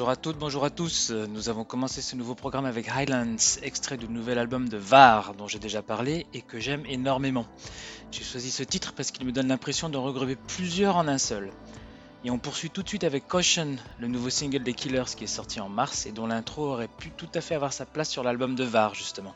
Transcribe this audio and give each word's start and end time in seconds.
Bonjour 0.00 0.12
à 0.12 0.16
toutes, 0.16 0.38
bonjour 0.38 0.64
à 0.64 0.70
tous. 0.70 1.10
Nous 1.10 1.50
avons 1.50 1.62
commencé 1.62 2.00
ce 2.00 2.16
nouveau 2.16 2.34
programme 2.34 2.64
avec 2.64 2.88
Highlands, 2.88 3.36
extrait 3.62 3.98
du 3.98 4.08
nouvel 4.08 4.38
album 4.38 4.66
de 4.66 4.78
VAR 4.78 5.34
dont 5.34 5.46
j'ai 5.46 5.58
déjà 5.58 5.82
parlé 5.82 6.26
et 6.32 6.40
que 6.40 6.58
j'aime 6.58 6.86
énormément. 6.86 7.44
J'ai 8.10 8.24
choisi 8.24 8.50
ce 8.50 8.62
titre 8.62 8.94
parce 8.96 9.10
qu'il 9.10 9.26
me 9.26 9.30
donne 9.30 9.48
l'impression 9.48 9.90
de 9.90 9.98
regrouper 9.98 10.36
plusieurs 10.36 10.96
en 10.96 11.06
un 11.06 11.18
seul. 11.18 11.50
Et 12.24 12.30
on 12.30 12.38
poursuit 12.38 12.70
tout 12.70 12.82
de 12.82 12.88
suite 12.88 13.04
avec 13.04 13.28
Caution, 13.28 13.76
le 13.98 14.08
nouveau 14.08 14.30
single 14.30 14.62
des 14.62 14.72
Killers 14.72 15.04
qui 15.14 15.24
est 15.24 15.26
sorti 15.26 15.60
en 15.60 15.68
mars 15.68 16.06
et 16.06 16.12
dont 16.12 16.26
l'intro 16.26 16.72
aurait 16.72 16.88
pu 16.88 17.10
tout 17.10 17.28
à 17.34 17.42
fait 17.42 17.54
avoir 17.54 17.74
sa 17.74 17.84
place 17.84 18.08
sur 18.08 18.22
l'album 18.22 18.54
de 18.54 18.64
VAR 18.64 18.94
justement. 18.94 19.34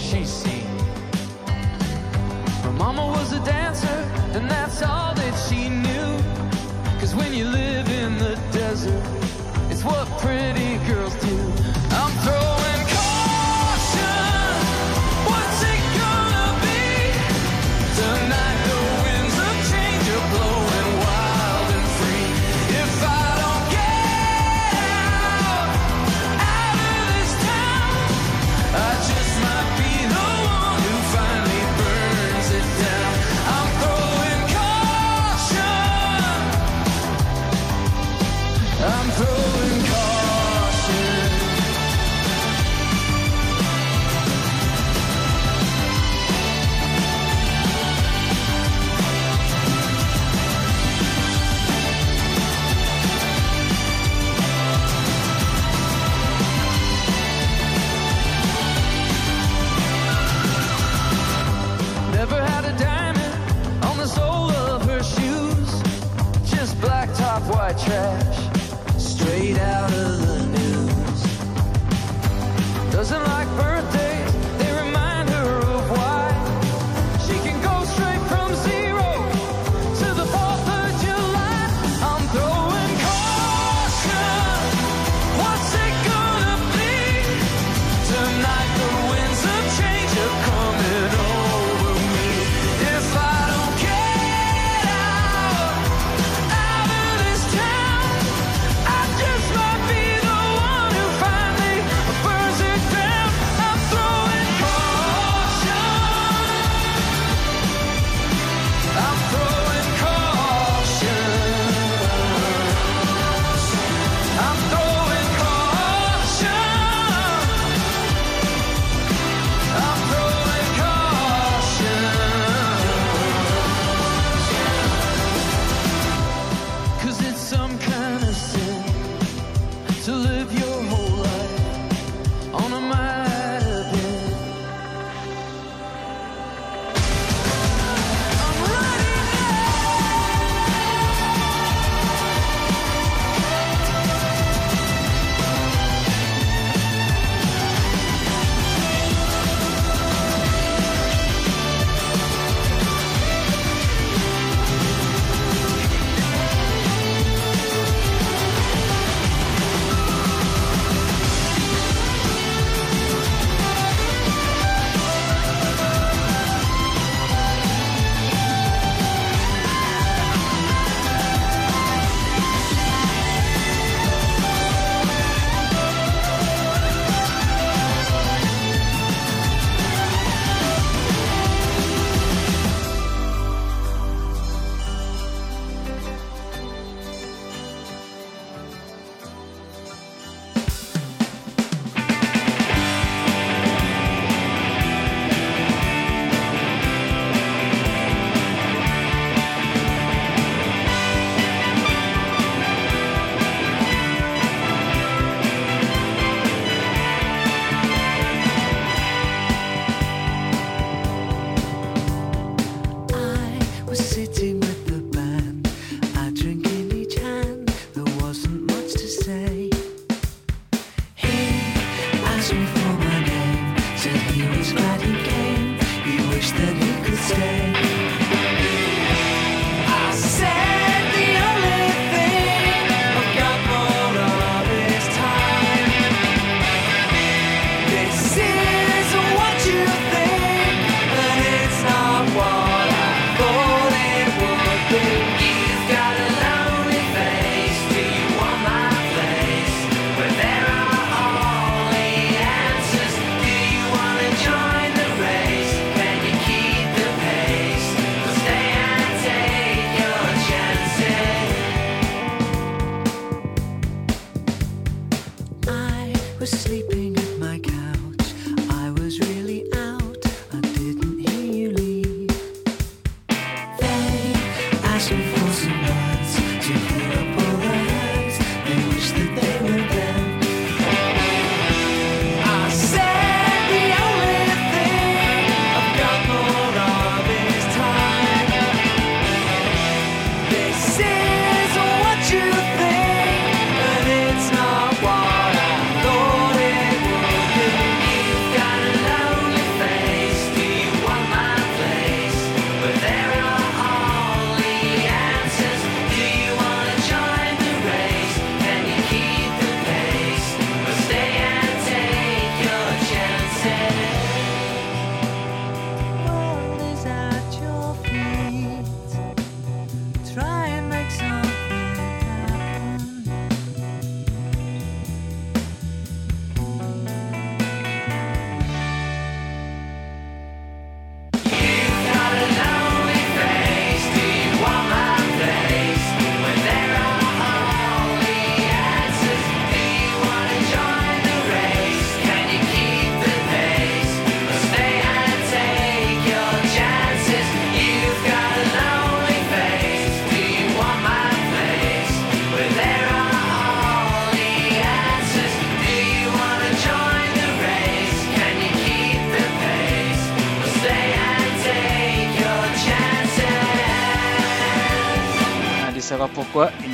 she's 0.00 0.28
seen. 0.28 0.66
Her 2.62 2.72
mama 2.72 3.06
was 3.06 3.32
a 3.32 3.44
dancer, 3.44 3.98
and 4.34 4.50
that's 4.50 4.82
all. 4.82 5.09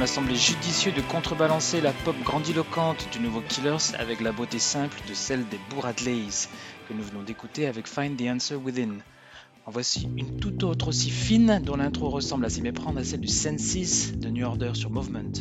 M'a 0.06 0.12
semblé 0.12 0.36
judicieux 0.36 0.92
de 0.92 1.00
contrebalancer 1.00 1.80
la 1.80 1.92
pop 1.92 2.14
grandiloquente 2.22 3.08
du 3.10 3.18
nouveau 3.18 3.40
Killers 3.40 3.96
avec 3.98 4.20
la 4.20 4.30
beauté 4.30 4.60
simple 4.60 5.00
de 5.08 5.14
celle 5.14 5.48
des 5.48 5.58
Bourradleys 5.68 6.46
que 6.88 6.94
nous 6.94 7.02
venons 7.02 7.24
d'écouter 7.24 7.66
avec 7.66 7.88
Find 7.88 8.16
the 8.16 8.28
Answer 8.28 8.54
Within. 8.54 8.98
En 9.66 9.72
voici 9.72 10.08
une 10.16 10.38
toute 10.38 10.62
autre 10.62 10.86
aussi 10.86 11.10
fine 11.10 11.60
dont 11.64 11.74
l'intro 11.74 12.08
ressemble 12.08 12.44
à 12.44 12.50
s'y 12.50 12.62
méprendre 12.62 13.00
à 13.00 13.04
celle 13.04 13.18
du 13.18 13.26
Senses 13.26 14.12
de 14.12 14.28
New 14.28 14.46
Order 14.46 14.70
sur 14.74 14.90
Movement. 14.90 15.32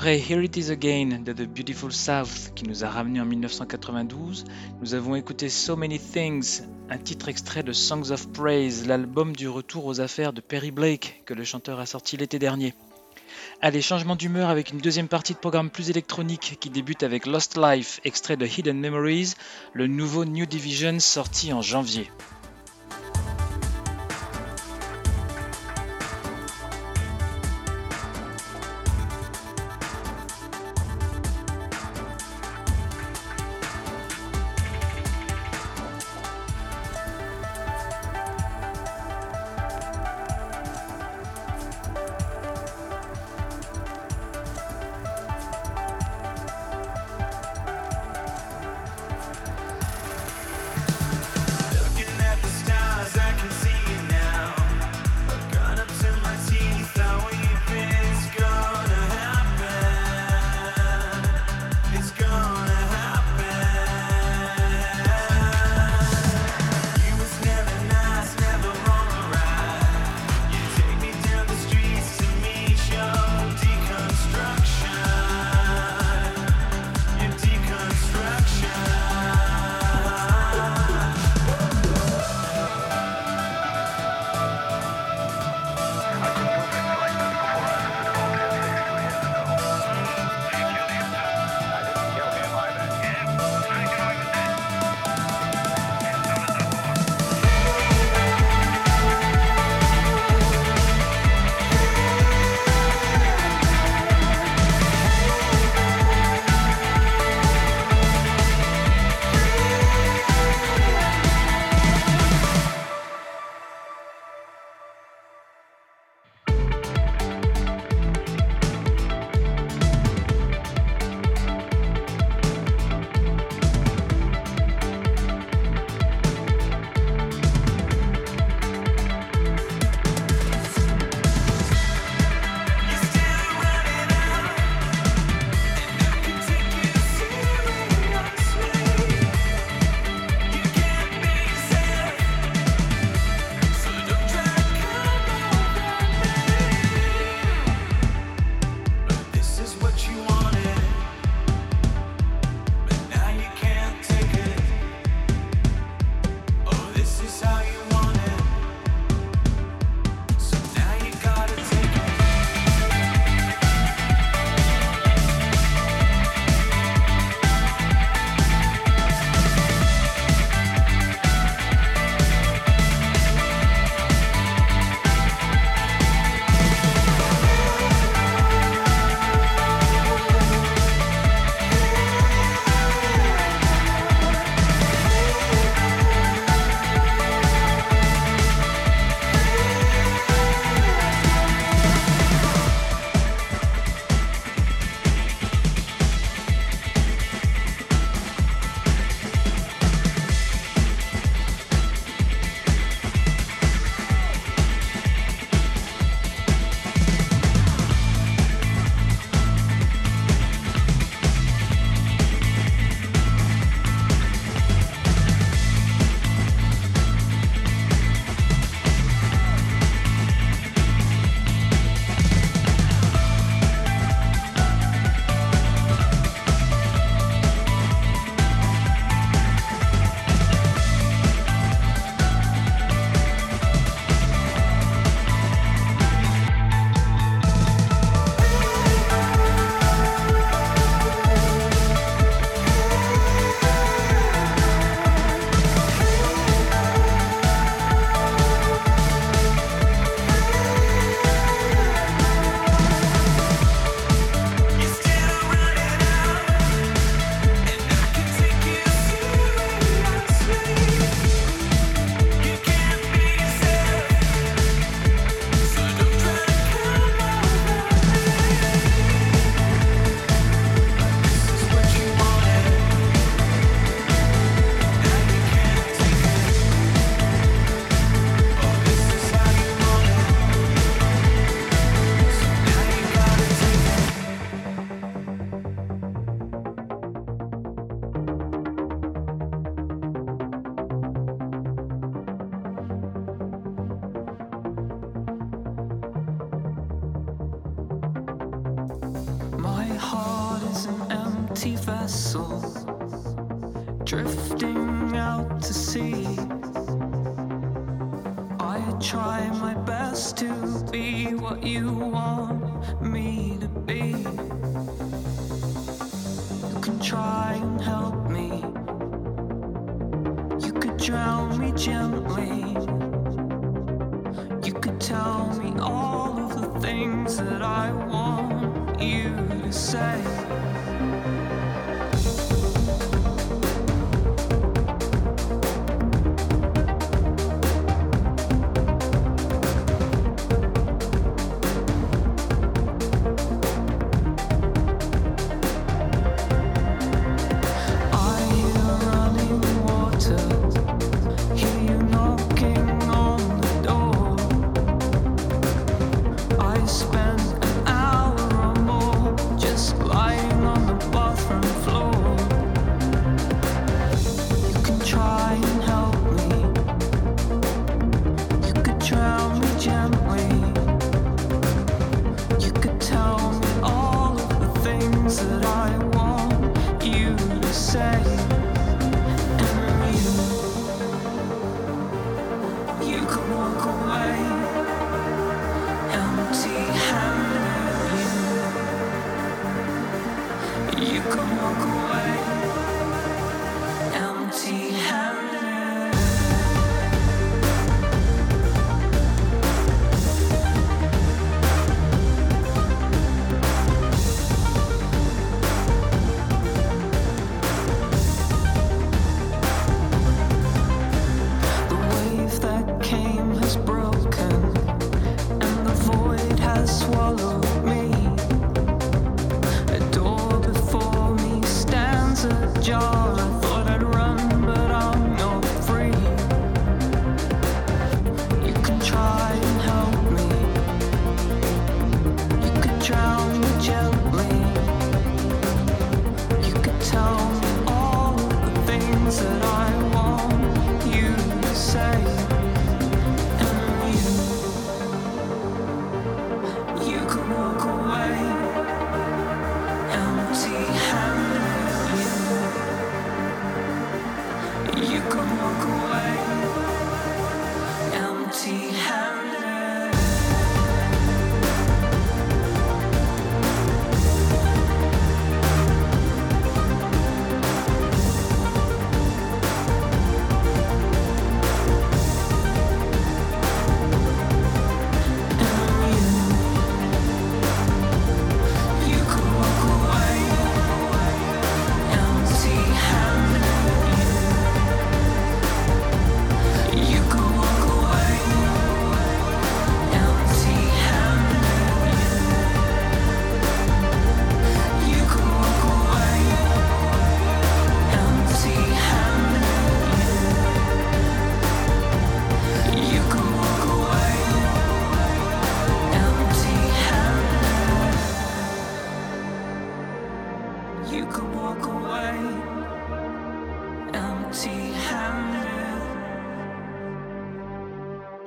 Après 0.00 0.18
Here 0.18 0.42
It 0.42 0.56
Is 0.56 0.70
Again 0.70 1.20
de 1.26 1.34
The 1.34 1.46
Beautiful 1.46 1.92
South 1.92 2.54
qui 2.54 2.64
nous 2.64 2.86
a 2.86 2.88
ramené 2.88 3.20
en 3.20 3.26
1992, 3.26 4.46
nous 4.80 4.94
avons 4.94 5.14
écouté 5.14 5.50
So 5.50 5.76
Many 5.76 5.98
Things, 5.98 6.62
un 6.88 6.96
titre 6.96 7.28
extrait 7.28 7.62
de 7.62 7.74
Songs 7.74 8.10
of 8.10 8.32
Praise, 8.32 8.86
l'album 8.86 9.36
du 9.36 9.46
retour 9.46 9.84
aux 9.84 10.00
affaires 10.00 10.32
de 10.32 10.40
Perry 10.40 10.70
Blake 10.70 11.22
que 11.26 11.34
le 11.34 11.44
chanteur 11.44 11.80
a 11.80 11.84
sorti 11.84 12.16
l'été 12.16 12.38
dernier. 12.38 12.72
Allez, 13.60 13.82
changement 13.82 14.16
d'humeur 14.16 14.48
avec 14.48 14.70
une 14.70 14.78
deuxième 14.78 15.08
partie 15.08 15.34
de 15.34 15.38
programme 15.38 15.68
plus 15.68 15.90
électronique 15.90 16.56
qui 16.58 16.70
débute 16.70 17.02
avec 17.02 17.26
Lost 17.26 17.58
Life, 17.58 18.00
extrait 18.02 18.38
de 18.38 18.46
Hidden 18.46 18.80
Memories, 18.80 19.34
le 19.74 19.86
nouveau 19.86 20.24
New 20.24 20.46
Division 20.46 20.98
sorti 20.98 21.52
en 21.52 21.60
janvier. 21.60 22.10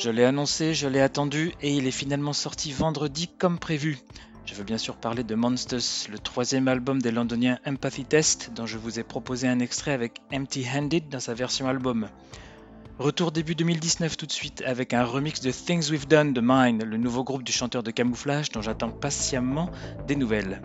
Je 0.04 0.10
l'ai 0.10 0.26
annoncé, 0.26 0.74
je 0.74 0.90
l'ai 0.90 1.00
attendu 1.00 1.54
et 1.62 1.74
il 1.74 1.88
est 1.88 1.92
finalement 1.92 2.34
sorti 2.34 2.74
vendredi 2.74 3.30
comme 3.30 3.58
prévu. 3.58 4.00
Je 4.46 4.54
veux 4.54 4.66
bien 4.66 4.78
sûr 4.78 4.98
parler 4.98 5.24
de 5.24 5.34
Monsters, 5.34 6.10
le 6.12 6.20
troisième 6.20 6.68
album 6.68 7.02
des 7.02 7.10
londoniens 7.10 7.58
Empathy 7.66 8.04
Test, 8.04 8.52
dont 8.54 8.66
je 8.66 8.78
vous 8.78 9.00
ai 9.00 9.04
proposé 9.04 9.48
un 9.48 9.60
extrait 9.60 9.94
avec 9.94 10.18
Empty 10.34 10.66
Handed 10.76 11.08
dans 11.08 11.22
sa 11.22 11.34
version 11.34 11.70
album. 11.70 12.10
Retour 13.00 13.32
début 13.32 13.56
2019 13.56 14.18
tout 14.18 14.26
de 14.26 14.34
suite 14.34 14.62
avec 14.66 14.94
un 14.94 15.06
remix 15.06 15.40
de 15.40 15.52
Things 15.52 15.90
We've 15.90 16.10
Done 16.10 16.34
de 16.34 16.42
Mine, 16.44 16.84
le 16.84 16.98
nouveau 16.98 17.24
groupe 17.24 17.44
du 17.44 17.54
chanteur 17.54 17.82
de 17.82 17.92
camouflage 17.92 18.52
dont 18.52 18.62
j'attends 18.62 18.92
patiemment 18.92 19.72
des 20.06 20.18
nouvelles. 20.18 20.62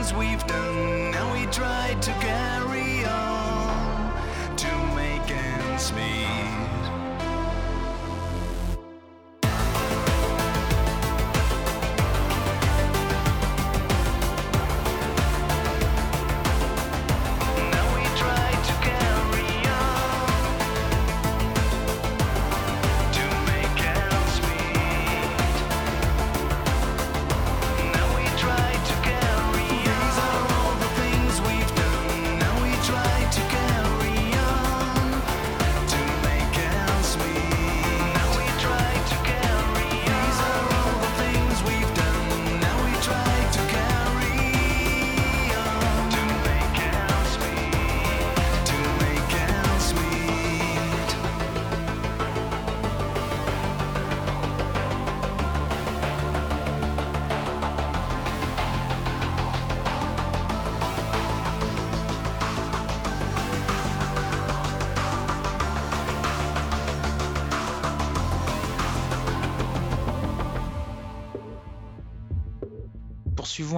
things 0.00 0.14
we've 0.14 0.46
done, 0.46 1.10
Now 1.10 1.32
we 1.32 1.44
try 1.46 1.94
to 2.00 2.12
carry 2.12 3.04
on 3.04 4.56
to 4.56 4.72
make 4.94 5.30
ends 5.30 5.92
meet. 5.92 6.79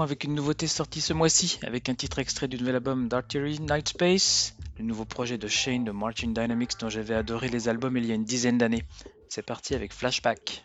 Avec 0.01 0.25
une 0.25 0.35
nouveauté 0.35 0.67
sortie 0.67 1.03
ce 1.03 1.13
mois-ci, 1.13 1.59
avec 1.67 1.91
un 1.91 1.95
titre 1.95 2.19
extrait 2.19 2.49
du 2.49 2.57
nouvel 2.57 2.77
album 2.77 3.09
d'Artillery 3.09 3.59
Night 3.61 3.91
Space, 3.91 4.55
le 4.79 4.85
nouveau 4.85 5.05
projet 5.05 5.37
de 5.37 5.49
Shane 5.49 5.85
de 5.85 5.91
Martin 5.91 6.29
Dynamics 6.29 6.79
dont 6.81 6.89
j'avais 6.89 7.15
adoré 7.15 7.49
les 7.49 7.69
albums 7.69 7.97
il 7.99 8.07
y 8.07 8.13
a 8.13 8.15
une 8.15 8.25
dizaine 8.25 8.57
d'années. 8.57 8.85
C'est 9.29 9.45
parti 9.45 9.75
avec 9.75 9.93
Flashback. 9.93 10.65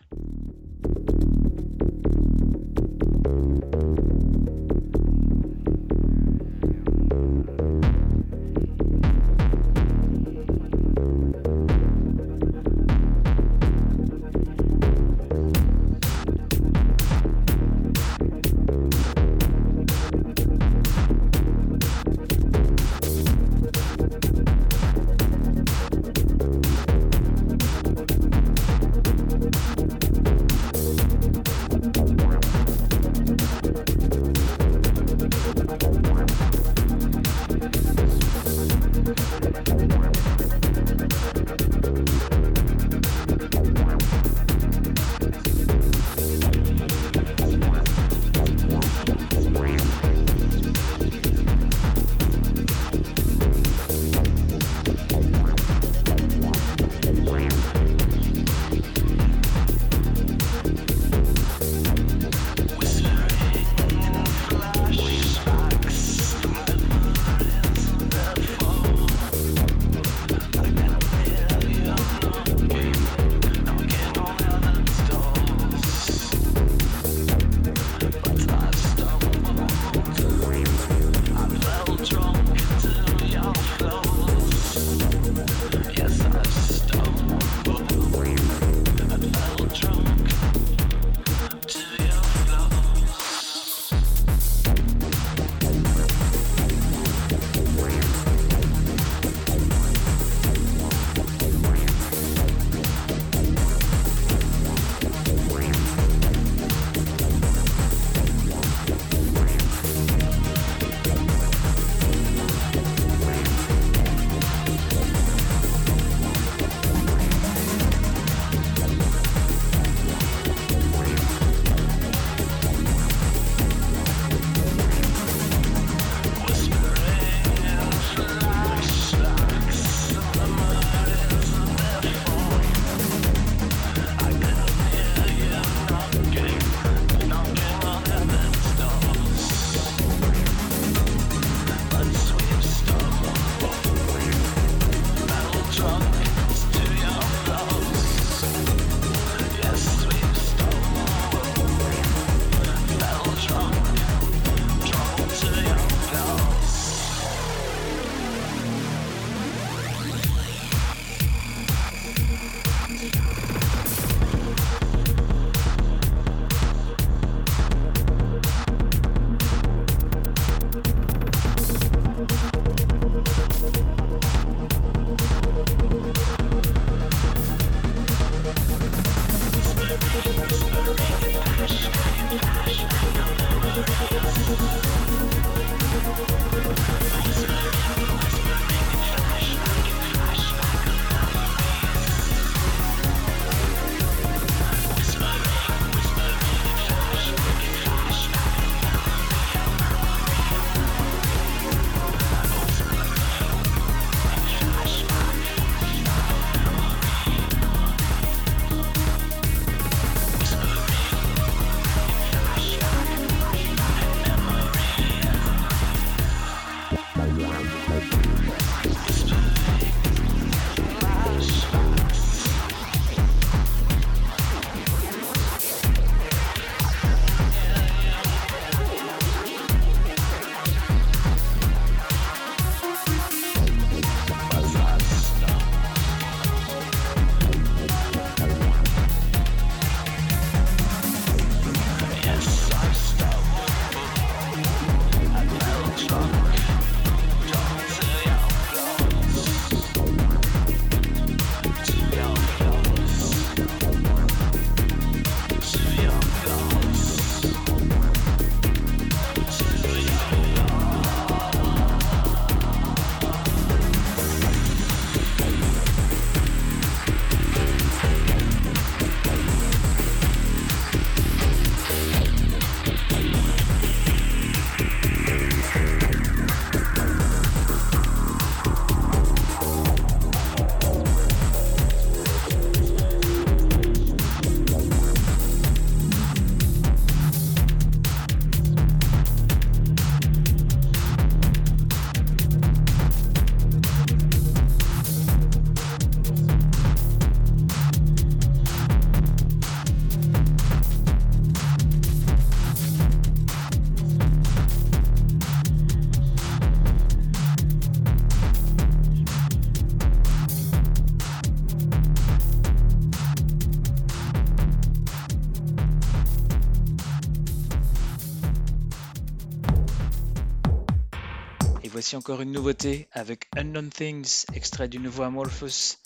Voici 322.07 322.15
encore 322.15 322.39
une 322.39 322.53
nouveauté 322.53 323.09
avec 323.11 323.49
Unknown 323.57 323.89
Things, 323.89 324.45
extrait 324.53 324.87
du 324.87 324.97
nouveau 324.97 325.23
Amorphous. 325.23 325.97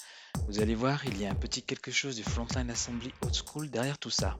Vous 0.47 0.59
allez 0.59 0.73
voir, 0.73 1.05
il 1.05 1.21
y 1.21 1.27
a 1.27 1.29
un 1.29 1.35
petit 1.35 1.61
quelque 1.61 1.91
chose 1.91 2.15
du 2.15 2.23
Frontline 2.23 2.71
Assembly 2.71 3.13
Old 3.21 3.35
School 3.35 3.69
derrière 3.69 3.99
tout 3.99 4.09
ça. 4.09 4.35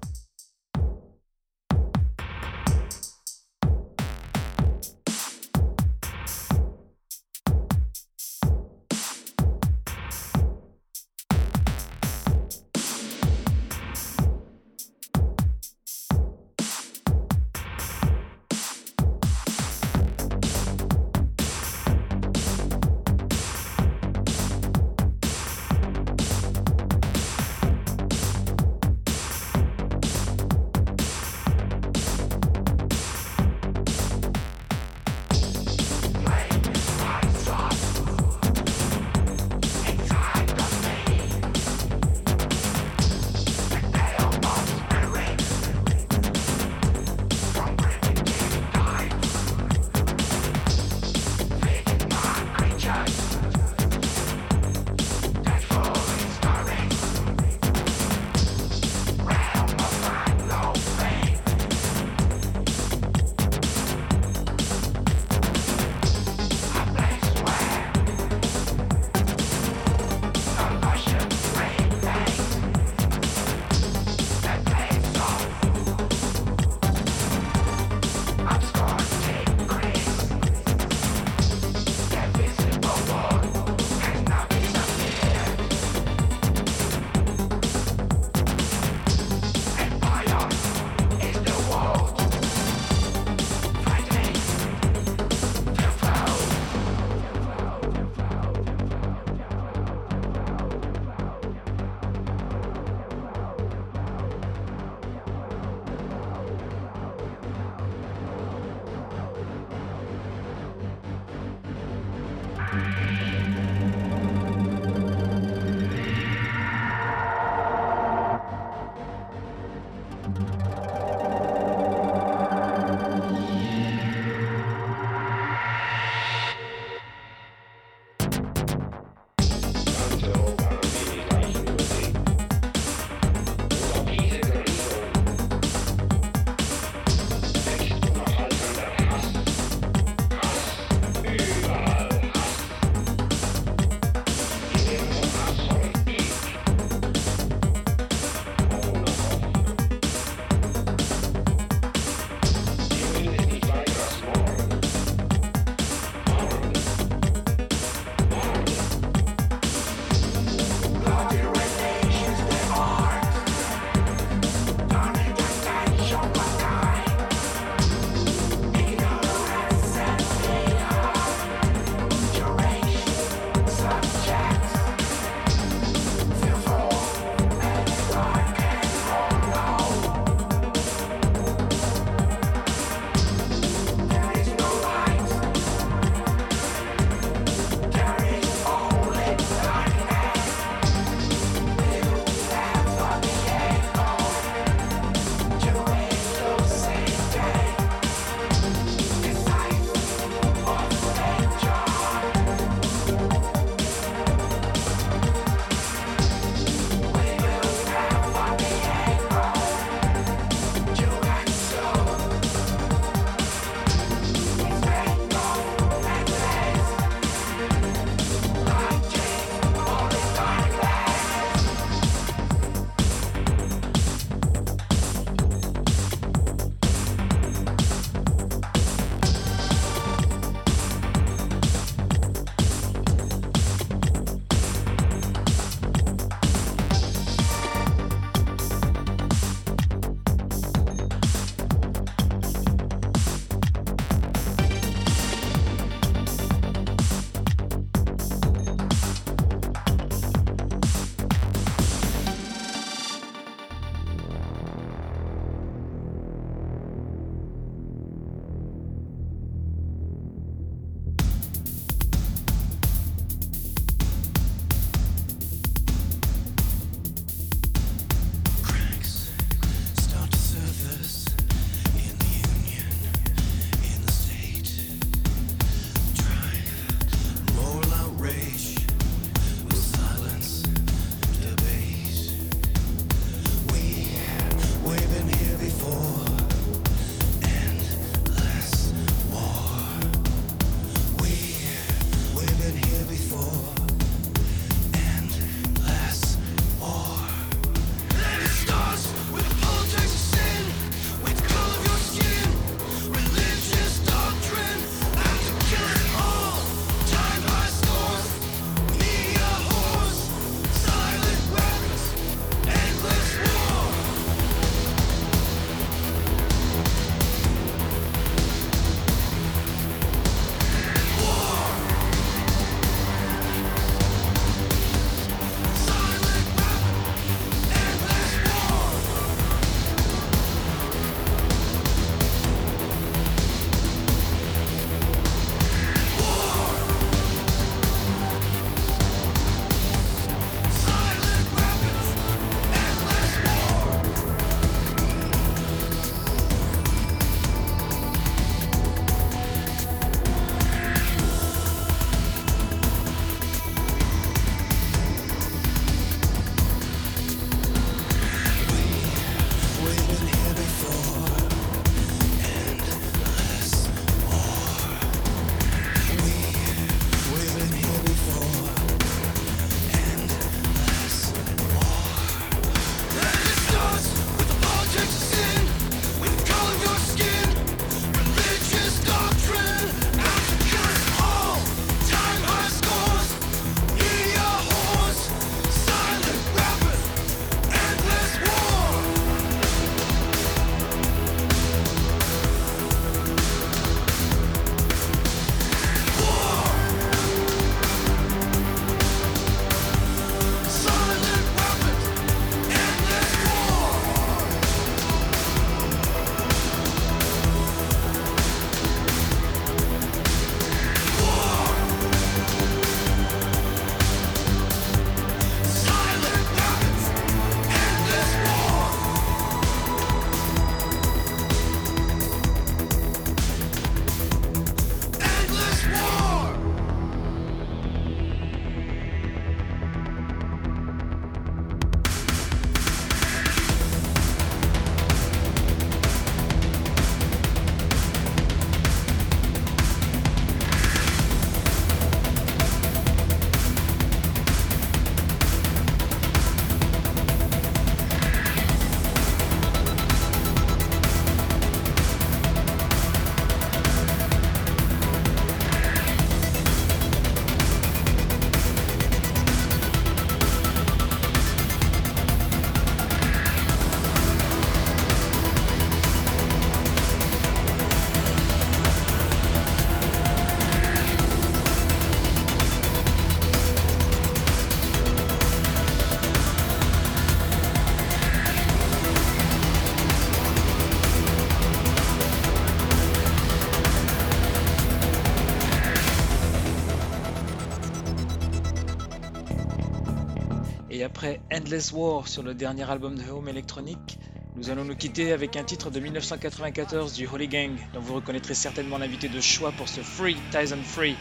Endless 491.62 491.91
War 491.93 492.28
sur 492.28 492.41
le 492.41 492.55
dernier 492.55 492.89
album 492.89 493.16
de 493.16 493.30
Home 493.30 493.47
Electronic, 493.47 494.18
nous 494.55 494.72
allons 494.72 494.84
nous 494.84 494.95
quitter 494.95 495.32
avec 495.32 495.55
un 495.55 495.64
titre 495.64 495.91
de 495.91 495.99
1994 495.99 497.14
du 497.14 497.28
Holy 497.28 497.47
Gang, 497.47 497.78
dont 497.93 497.99
vous 497.99 498.16
reconnaîtrez 498.16 498.55
certainement 498.55 498.97
l'invité 498.97 499.30
de 499.30 499.39
choix 499.39 499.72
pour 499.72 499.88
ce 499.88 500.01
Free 500.01 500.38
Tyson 500.49 500.80
Free. 500.84 501.16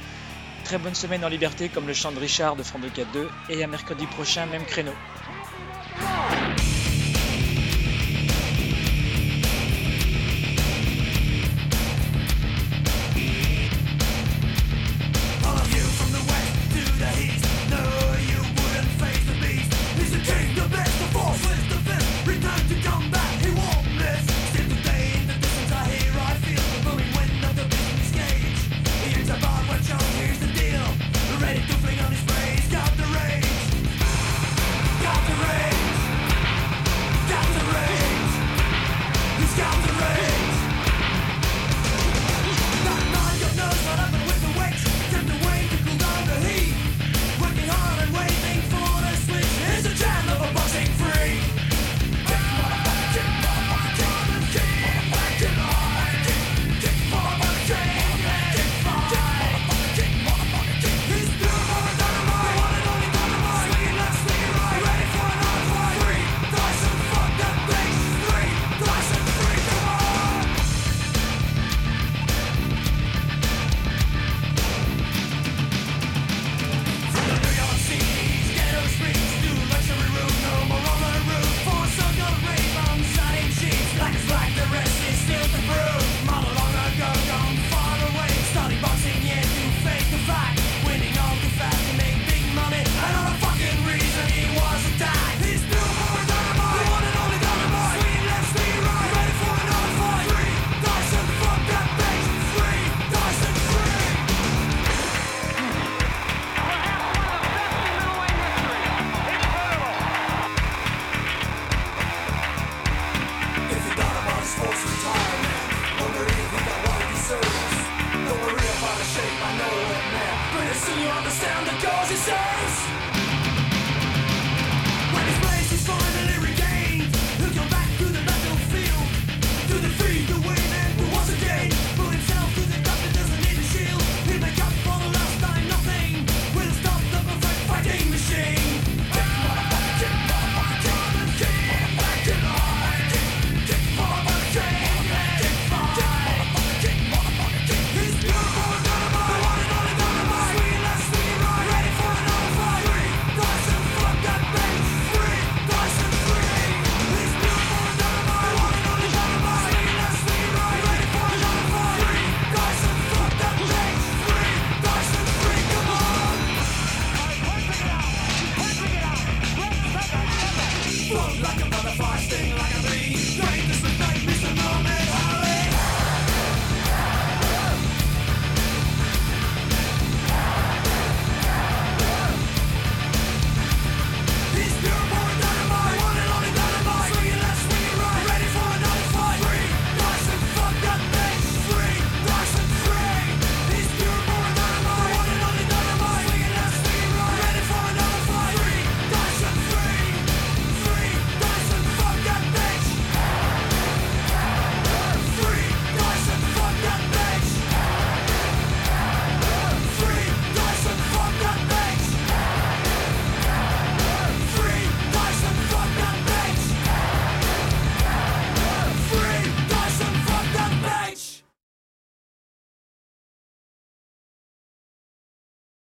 Très 0.65 0.79
bonne 0.79 0.95
semaine 0.95 1.27
en 1.27 1.29
liberté, 1.29 1.69
comme 1.69 1.87
le 1.87 1.93
chant 1.93 2.11
de 2.11 2.19
Richard 2.19 2.57
de 2.57 2.63
Front 2.63 2.79
2 2.79 2.89
et 3.51 3.63
à 3.63 3.67
mercredi 3.67 4.07
prochain, 4.07 4.47
même 4.47 4.65
créneau. 4.65 4.95